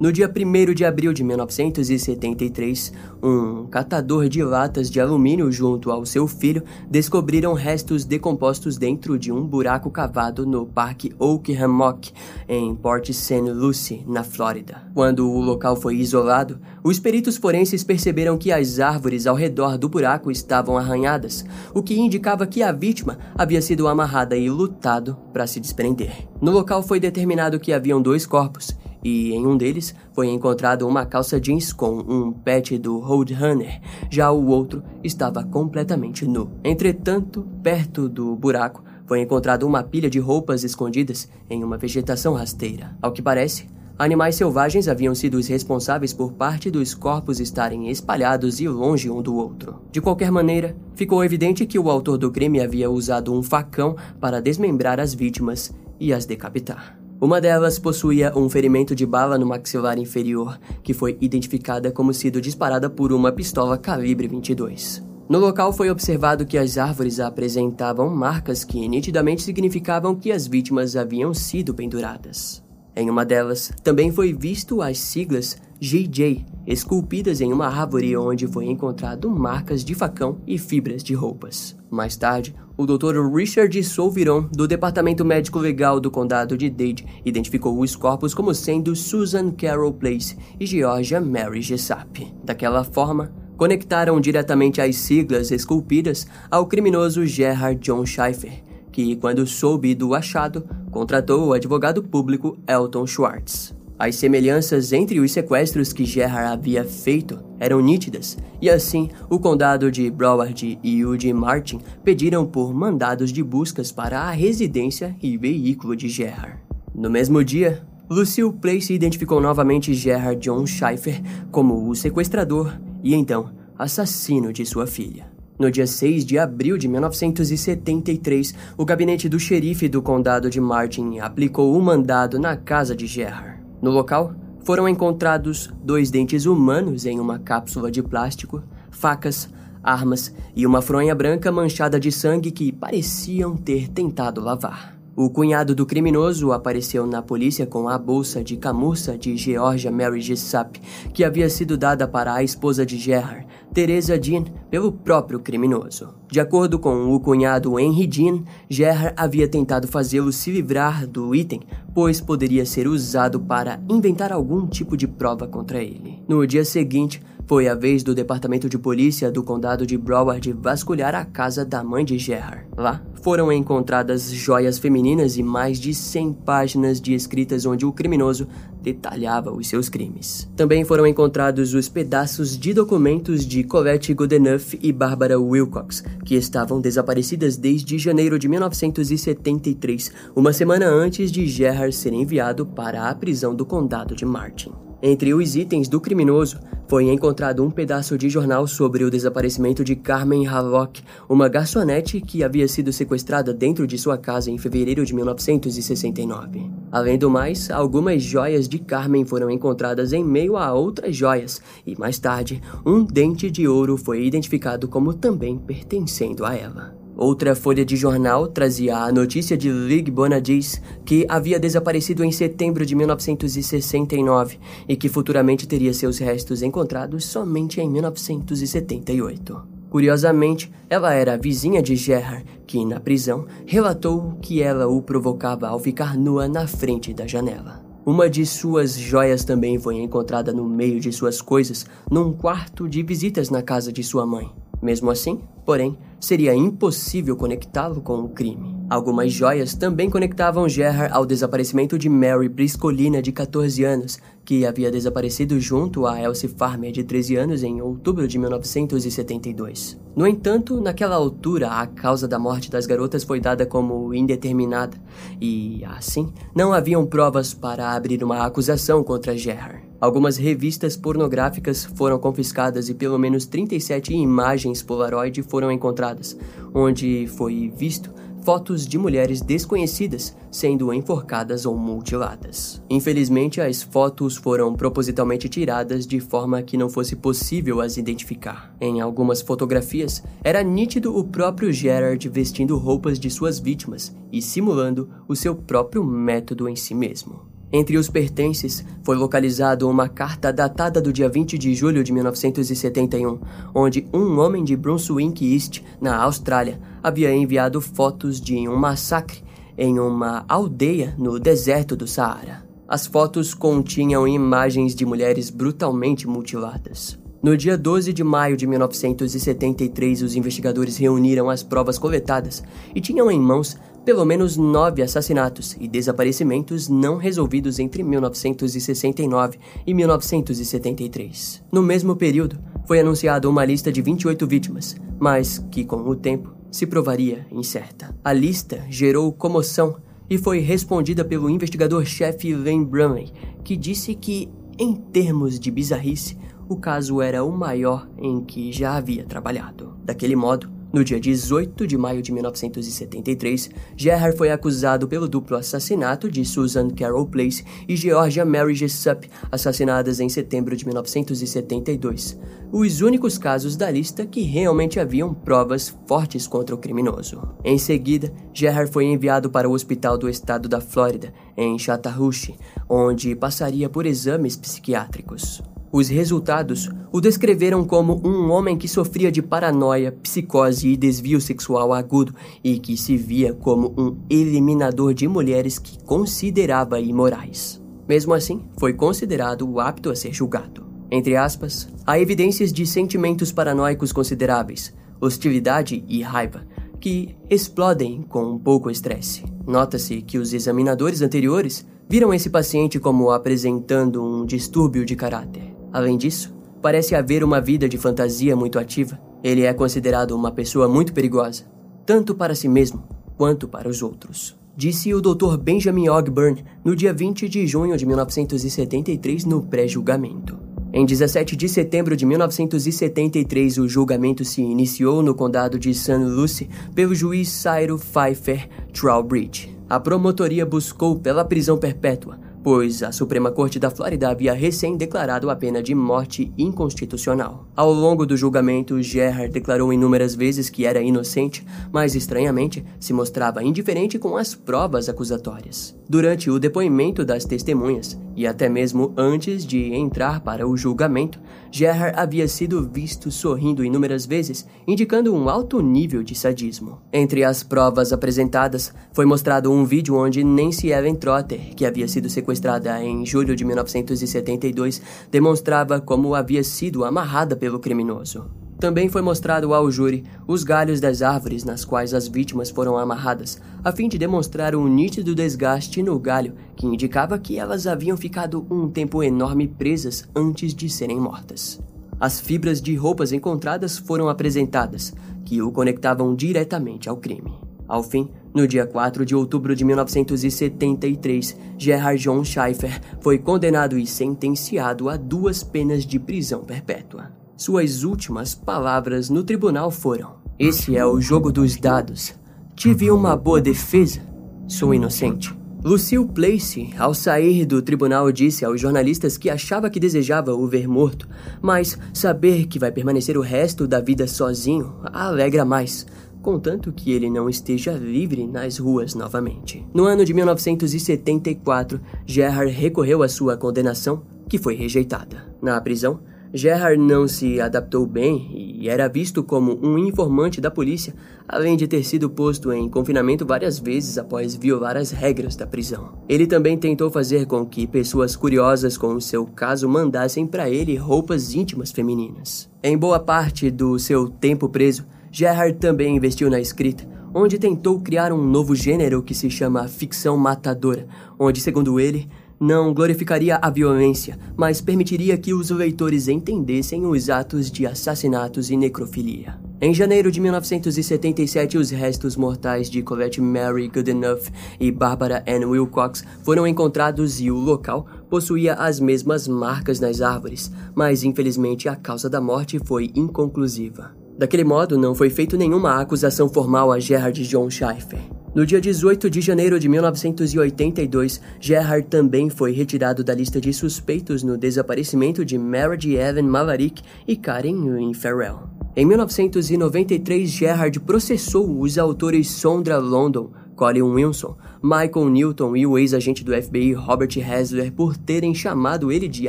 [0.00, 6.06] No dia 1 de abril de 1973, um catador de latas de alumínio junto ao
[6.06, 12.12] seu filho descobriram restos decompostos dentro de um buraco cavado no Parque Oak Hammock,
[12.48, 13.50] em Port St.
[13.50, 14.84] Lucie, na Flórida.
[14.94, 19.88] Quando o local foi isolado, os peritos forenses perceberam que as árvores ao redor do
[19.88, 25.48] buraco estavam arranhadas, o que indicava que a vítima havia sido amarrada e lutado para
[25.48, 26.28] se desprender.
[26.40, 31.06] No local foi determinado que haviam dois corpos e em um deles foi encontrado uma
[31.06, 33.80] calça jeans com um pet do Roadrunner,
[34.10, 36.50] já o outro estava completamente nu.
[36.64, 42.94] Entretanto, perto do buraco foi encontrado uma pilha de roupas escondidas em uma vegetação rasteira.
[43.00, 43.66] Ao que parece,
[43.98, 49.22] animais selvagens haviam sido os responsáveis por parte dos corpos estarem espalhados e longe um
[49.22, 49.80] do outro.
[49.90, 54.42] De qualquer maneira, ficou evidente que o autor do crime havia usado um facão para
[54.42, 56.97] desmembrar as vítimas e as decapitar.
[57.20, 62.40] Uma delas possuía um ferimento de bala no maxilar inferior, que foi identificada como sendo
[62.40, 65.02] disparada por uma pistola calibre 22.
[65.28, 70.94] No local foi observado que as árvores apresentavam marcas que nitidamente significavam que as vítimas
[70.94, 72.62] haviam sido penduradas.
[72.94, 78.66] Em uma delas, também foi visto as siglas GJ esculpidas em uma árvore onde foi
[78.66, 81.76] encontrado marcas de facão e fibras de roupas.
[81.90, 83.28] Mais tarde, o Dr.
[83.34, 88.94] Richard Souviron, do Departamento Médico Legal do Condado de Dade, identificou os corpos como sendo
[88.94, 92.32] Susan Carroll Place e Georgia Mary Jessup.
[92.44, 98.62] Daquela forma, conectaram diretamente as siglas esculpidas ao criminoso Gerard John Schaefer,
[98.92, 103.74] que, quando soube do achado, contratou o advogado público Elton Schwartz.
[103.98, 109.90] As semelhanças entre os sequestros que Gerard havia feito eram nítidas, e assim o condado
[109.90, 115.36] de Broward e o de Martin pediram por mandados de buscas para a residência e
[115.36, 116.58] veículo de Gerard.
[116.94, 123.50] No mesmo dia, Lucille Place identificou novamente Gerard John Schaefer como o sequestrador e então
[123.78, 125.26] assassino de sua filha.
[125.58, 131.18] No dia 6 de abril de 1973, o gabinete do xerife do condado de Martin
[131.18, 133.60] aplicou o mandado na casa de Gerard.
[133.82, 134.34] No local,
[134.68, 139.48] foram encontrados dois dentes humanos em uma cápsula de plástico, facas,
[139.82, 144.97] armas e uma fronha branca manchada de sangue que pareciam ter tentado lavar.
[145.20, 150.20] O cunhado do criminoso apareceu na polícia com a bolsa de camurça de Georgia Mary
[150.20, 150.80] Jessup,
[151.12, 156.14] que havia sido dada para a esposa de Gerard, Teresa Jean, pelo próprio criminoso.
[156.30, 161.62] De acordo com o cunhado Henry Jean, Gerard havia tentado fazê-lo se livrar do item,
[161.92, 166.22] pois poderia ser usado para inventar algum tipo de prova contra ele.
[166.28, 171.14] No dia seguinte, foi a vez do departamento de polícia do condado de Broward vasculhar
[171.14, 172.66] a casa da mãe de Gerard.
[172.76, 178.46] Lá foram encontradas joias femininas e mais de 100 páginas de escritas onde o criminoso
[178.82, 180.46] detalhava os seus crimes.
[180.54, 186.82] Também foram encontrados os pedaços de documentos de Colette Goodenough e Barbara Wilcox, que estavam
[186.82, 193.54] desaparecidas desde janeiro de 1973, uma semana antes de Gerard ser enviado para a prisão
[193.54, 194.87] do condado de Martin.
[195.00, 196.58] Entre os itens do criminoso,
[196.88, 202.42] foi encontrado um pedaço de jornal sobre o desaparecimento de Carmen Hallock, uma garçonete que
[202.42, 206.68] havia sido sequestrada dentro de sua casa em fevereiro de 1969.
[206.90, 211.94] Além do mais, algumas joias de Carmen foram encontradas em meio a outras joias, e
[211.96, 216.97] mais tarde, um dente de ouro foi identificado como também pertencendo a ela.
[217.20, 222.86] Outra folha de jornal trazia a notícia de Lig Bonadis, que havia desaparecido em setembro
[222.86, 229.60] de 1969 e que futuramente teria seus restos encontrados somente em 1978.
[229.90, 235.80] Curiosamente, ela era vizinha de Gerard, que, na prisão, relatou que ela o provocava ao
[235.80, 237.84] ficar nua na frente da janela.
[238.06, 243.02] Uma de suas joias também foi encontrada no meio de suas coisas, num quarto de
[243.02, 244.48] visitas na casa de sua mãe.
[244.80, 248.76] Mesmo assim, porém, seria impossível conectá-lo com o crime.
[248.88, 254.90] Algumas joias também conectavam Gerhard ao desaparecimento de Mary Briscolina, de 14 anos, que havia
[254.90, 260.00] desaparecido junto a Elsie Farmer, de 13 anos, em outubro de 1972.
[260.16, 264.96] No entanto, naquela altura, a causa da morte das garotas foi dada como indeterminada,
[265.38, 269.87] e, assim, não haviam provas para abrir uma acusação contra Gerhard.
[270.00, 276.36] Algumas revistas pornográficas foram confiscadas e pelo menos 37 imagens Polaroid foram encontradas,
[276.72, 278.12] onde foi visto
[278.48, 282.82] fotos de mulheres desconhecidas sendo enforcadas ou mutiladas.
[282.88, 288.74] Infelizmente, as fotos foram propositalmente tiradas de forma que não fosse possível as identificar.
[288.80, 295.10] Em algumas fotografias, era nítido o próprio Gerard vestindo roupas de suas vítimas e simulando
[295.26, 297.47] o seu próprio método em si mesmo.
[297.70, 303.38] Entre os pertences foi localizado uma carta datada do dia 20 de julho de 1971,
[303.74, 309.42] onde um homem de Brunswick East, na Austrália, havia enviado fotos de um massacre
[309.76, 312.66] em uma aldeia no deserto do Saara.
[312.88, 317.18] As fotos continham imagens de mulheres brutalmente mutiladas.
[317.40, 323.30] No dia 12 de maio de 1973, os investigadores reuniram as provas coletadas e tinham
[323.30, 323.76] em mãos
[324.08, 331.62] pelo menos nove assassinatos e desaparecimentos não resolvidos entre 1969 e 1973.
[331.70, 336.54] No mesmo período, foi anunciada uma lista de 28 vítimas, mas que, com o tempo,
[336.70, 338.16] se provaria incerta.
[338.24, 339.98] A lista gerou comoção
[340.30, 343.30] e foi respondida pelo investigador-chefe Len Brumley,
[343.62, 346.34] que disse que, em termos de bizarrice,
[346.66, 349.98] o caso era o maior em que já havia trabalhado.
[350.02, 356.30] Daquele modo, no dia 18 de maio de 1973, Gerhard foi acusado pelo duplo assassinato
[356.30, 362.38] de Susan Carol Place e Georgia Mary Jessup, assassinadas em setembro de 1972,
[362.72, 367.40] os únicos casos da lista que realmente haviam provas fortes contra o criminoso.
[367.64, 372.56] Em seguida, Gerhard foi enviado para o Hospital do Estado da Flórida, em Chattahoochee,
[372.88, 375.62] onde passaria por exames psiquiátricos.
[375.90, 381.94] Os resultados o descreveram como um homem que sofria de paranoia, psicose e desvio sexual
[381.94, 387.82] agudo e que se via como um eliminador de mulheres que considerava imorais.
[388.06, 390.86] Mesmo assim, foi considerado apto a ser julgado.
[391.10, 396.66] Entre aspas, há evidências de sentimentos paranoicos consideráveis, hostilidade e raiva,
[397.00, 399.42] que explodem com pouco estresse.
[399.66, 405.77] Nota-se que os examinadores anteriores viram esse paciente como apresentando um distúrbio de caráter.
[405.92, 409.18] Além disso, parece haver uma vida de fantasia muito ativa.
[409.42, 411.64] Ele é considerado uma pessoa muito perigosa,
[412.04, 413.02] tanto para si mesmo
[413.36, 414.58] quanto para os outros.
[414.76, 415.56] Disse o Dr.
[415.56, 420.58] Benjamin Ogburn no dia 20 de junho de 1973 no pré-julgamento.
[420.92, 426.16] Em 17 de setembro de 1973, o julgamento se iniciou no condado de St.
[426.16, 429.76] Lucie pelo juiz Cyril Pfeiffer Trowbridge.
[429.88, 435.50] A promotoria buscou pela prisão perpétua, pois a Suprema Corte da Flórida havia recém declarado
[435.50, 437.66] a pena de morte inconstitucional.
[437.74, 443.62] Ao longo do julgamento, Gerhard declarou inúmeras vezes que era inocente, mas estranhamente se mostrava
[443.62, 445.96] indiferente com as provas acusatórias.
[446.08, 452.14] Durante o depoimento das testemunhas, e até mesmo antes de entrar para o julgamento, Gerhard
[452.16, 457.00] havia sido visto sorrindo inúmeras vezes, indicando um alto nível de sadismo.
[457.12, 462.28] Entre as provas apresentadas, foi mostrado um vídeo onde Nancy Ellen Trotter, que havia sido
[462.28, 468.67] sequestrada em julho de 1972, demonstrava como havia sido amarrada pelo criminoso.
[468.78, 473.60] Também foi mostrado ao júri os galhos das árvores nas quais as vítimas foram amarradas,
[473.82, 478.64] a fim de demonstrar um nítido desgaste no galho que indicava que elas haviam ficado
[478.70, 481.80] um tempo enorme presas antes de serem mortas.
[482.20, 485.12] As fibras de roupas encontradas foram apresentadas,
[485.44, 487.52] que o conectavam diretamente ao crime.
[487.86, 494.06] Ao fim, no dia 4 de outubro de 1973, Gerhard John Schaeffer foi condenado e
[494.06, 497.37] sentenciado a duas penas de prisão perpétua.
[497.58, 502.32] Suas últimas palavras no tribunal foram: Esse é o jogo dos dados.
[502.76, 504.20] Tive uma boa defesa.
[504.68, 505.52] Sou inocente.
[505.82, 510.86] Lucille Place, ao sair do tribunal, disse aos jornalistas que achava que desejava o ver
[510.86, 511.28] morto,
[511.60, 516.06] mas saber que vai permanecer o resto da vida sozinho alegra mais,
[516.40, 519.84] contanto que ele não esteja livre nas ruas novamente.
[519.92, 525.52] No ano de 1974, Gerhard recorreu à sua condenação, que foi rejeitada.
[525.60, 526.20] Na prisão,
[526.52, 531.14] Gerhard não se adaptou bem e era visto como um informante da polícia,
[531.46, 536.12] além de ter sido posto em confinamento várias vezes após violar as regras da prisão.
[536.28, 540.96] Ele também tentou fazer com que pessoas curiosas com o seu caso mandassem para ele
[540.96, 542.70] roupas íntimas femininas.
[542.82, 548.32] Em boa parte do seu tempo preso, Gerhard também investiu na escrita, onde tentou criar
[548.32, 551.06] um novo gênero que se chama ficção matadora,
[551.38, 552.28] onde, segundo ele,
[552.60, 558.76] não glorificaria a violência, mas permitiria que os leitores entendessem os atos de assassinatos e
[558.76, 559.58] necrofilia.
[559.80, 564.50] Em janeiro de 1977, os restos mortais de Colette Mary Goodenough
[564.80, 570.72] e Barbara Ann Wilcox foram encontrados e o local possuía as mesmas marcas nas árvores,
[570.96, 574.10] mas infelizmente a causa da morte foi inconclusiva.
[574.36, 578.37] Daquele modo, não foi feita nenhuma acusação formal a Gerard John Schaeffer.
[578.58, 584.42] No dia 18 de janeiro de 1982, Gerhard também foi retirado da lista de suspeitos
[584.42, 588.68] no desaparecimento de Meredith Evan Maverick e Karen Wynne Farrell.
[588.96, 596.42] Em 1993, Gerhard processou os autores Sondra London, Colin Wilson, Michael Newton e o ex-agente
[596.42, 599.48] do FBI Robert Hasler por terem chamado ele de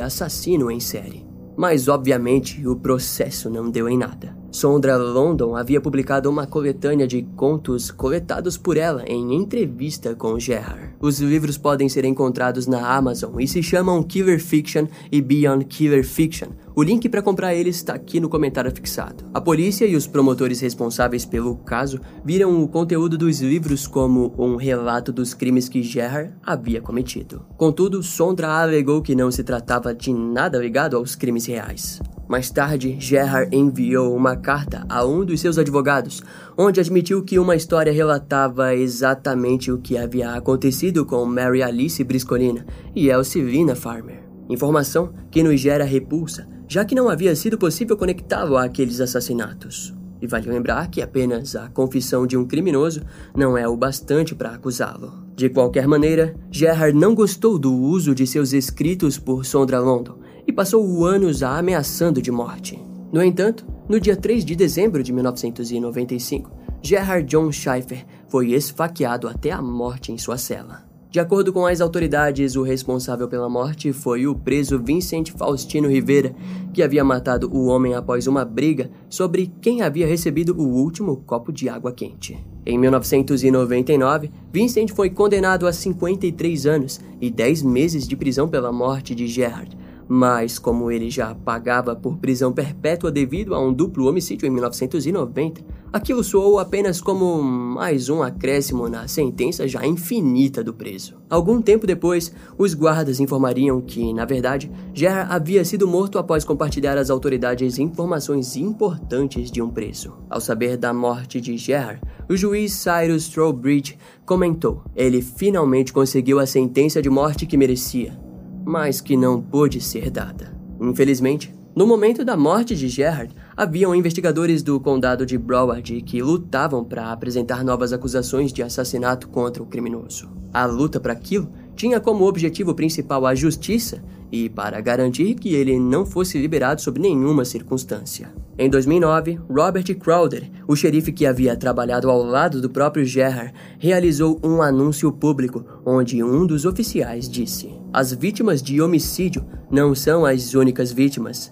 [0.00, 1.29] assassino em série.
[1.60, 4.34] Mas, obviamente, o processo não deu em nada.
[4.50, 10.94] Sondra London havia publicado uma coletânea de contos coletados por ela em entrevista com Gerard.
[10.98, 16.02] Os livros podem ser encontrados na Amazon e se chamam Killer Fiction e Beyond Killer
[16.02, 16.48] Fiction.
[16.80, 19.26] O link para comprar eles está aqui no comentário fixado.
[19.34, 24.56] A polícia e os promotores responsáveis pelo caso viram o conteúdo dos livros como um
[24.56, 27.44] relato dos crimes que Gerard havia cometido.
[27.58, 32.00] Contudo, Sondra alegou que não se tratava de nada ligado aos crimes reais.
[32.26, 36.22] Mais tarde, Gerhard enviou uma carta a um dos seus advogados,
[36.56, 42.64] onde admitiu que uma história relatava exatamente o que havia acontecido com Mary Alice Briscolina
[42.96, 44.22] e Elcivina Farmer.
[44.48, 49.92] Informação que nos gera repulsa, já que não havia sido possível conectá-lo àqueles assassinatos.
[50.22, 53.02] E vale lembrar que apenas a confissão de um criminoso
[53.36, 55.12] não é o bastante para acusá-lo.
[55.34, 60.52] De qualquer maneira, Gerhard não gostou do uso de seus escritos por Sondra London e
[60.52, 62.80] passou anos a ameaçando de morte.
[63.12, 69.50] No entanto, no dia 3 de dezembro de 1995, Gerhard John Schaeffer foi esfaqueado até
[69.50, 70.89] a morte em sua cela.
[71.10, 76.32] De acordo com as autoridades, o responsável pela morte foi o preso Vincent Faustino Rivera,
[76.72, 81.50] que havia matado o homem após uma briga sobre quem havia recebido o último copo
[81.50, 82.38] de água quente.
[82.64, 89.12] Em 1999, Vincent foi condenado a 53 anos e 10 meses de prisão pela morte
[89.12, 89.76] de Gerhard,
[90.12, 95.62] mas, como ele já pagava por prisão perpétua devido a um duplo homicídio em 1990,
[95.92, 101.14] aquilo soou apenas como mais um acréscimo na sentença já infinita do preso.
[101.30, 106.98] Algum tempo depois, os guardas informariam que, na verdade, Gerard havia sido morto após compartilhar
[106.98, 110.14] às autoridades informações importantes de um preso.
[110.28, 113.96] Ao saber da morte de Gerard, o juiz Cyrus Trowbridge
[114.26, 118.28] comentou: ele finalmente conseguiu a sentença de morte que merecia
[118.64, 120.52] mas que não pôde ser dada.
[120.80, 126.84] Infelizmente, no momento da morte de Gerhard, haviam investigadores do condado de Broward que lutavam
[126.84, 130.28] para apresentar novas acusações de assassinato contra o criminoso.
[130.52, 131.48] A luta para aquilo
[131.80, 137.00] tinha como objetivo principal a justiça e para garantir que ele não fosse liberado sob
[137.00, 138.30] nenhuma circunstância.
[138.58, 144.38] Em 2009, Robert Crowder, o xerife que havia trabalhado ao lado do próprio Gerhard, realizou
[144.44, 150.52] um anúncio público onde um dos oficiais disse: As vítimas de homicídio não são as
[150.52, 151.50] únicas vítimas.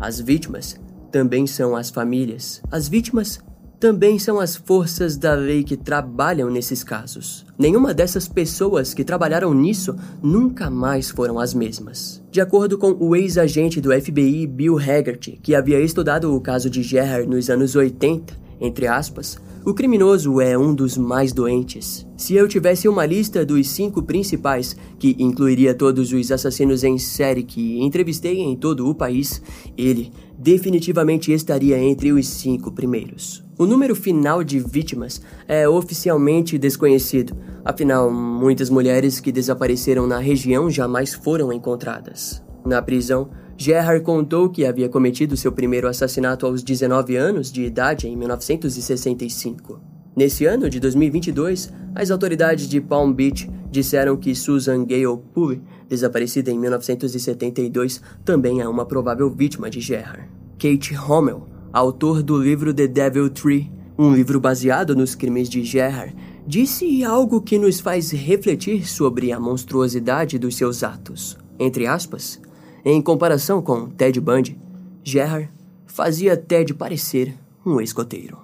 [0.00, 2.62] As vítimas também são as famílias.
[2.70, 3.40] As vítimas
[3.84, 7.44] também são as forças da lei que trabalham nesses casos.
[7.58, 12.22] Nenhuma dessas pessoas que trabalharam nisso nunca mais foram as mesmas.
[12.30, 16.82] De acordo com o ex-agente do FBI Bill Haggerty, que havia estudado o caso de
[16.82, 22.06] Gerhard nos anos 80, entre aspas, o criminoso é um dos mais doentes.
[22.16, 27.42] Se eu tivesse uma lista dos cinco principais, que incluiria todos os assassinos em série
[27.42, 29.40] que entrevistei em todo o país,
[29.76, 33.42] ele definitivamente estaria entre os cinco primeiros.
[33.58, 37.34] O número final de vítimas é oficialmente desconhecido,
[37.64, 42.42] afinal, muitas mulheres que desapareceram na região jamais foram encontradas.
[42.66, 48.08] Na prisão, Gerhard contou que havia cometido seu primeiro assassinato aos 19 anos de idade
[48.08, 49.80] em 1965.
[50.16, 56.50] Nesse ano de 2022, as autoridades de Palm Beach disseram que Susan Gale Poole, desaparecida
[56.50, 60.28] em 1972, também é uma provável vítima de Gerhard.
[60.58, 66.14] Kate Hommel, autor do livro The Devil Tree, um livro baseado nos crimes de Gerhard,
[66.46, 71.36] disse algo que nos faz refletir sobre a monstruosidade dos seus atos.
[71.58, 72.40] Entre aspas,
[72.84, 74.58] em comparação com Ted Bundy,
[75.02, 75.50] Gerhard
[75.86, 78.38] fazia Ted parecer um escoteiro.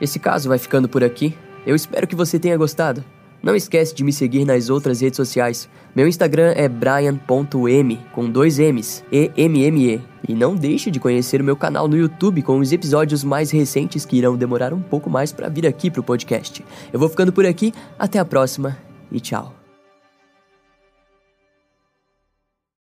[0.00, 1.34] Esse caso vai ficando por aqui.
[1.66, 3.04] Eu espero que você tenha gostado.
[3.42, 5.68] Não esquece de me seguir nas outras redes sociais.
[5.94, 10.00] Meu Instagram é brian.m com dois M's, E M M E.
[10.28, 14.04] E não deixe de conhecer o meu canal no YouTube com os episódios mais recentes
[14.04, 16.64] que irão demorar um pouco mais para vir aqui pro podcast.
[16.92, 18.76] Eu vou ficando por aqui, até a próxima
[19.10, 19.57] e tchau.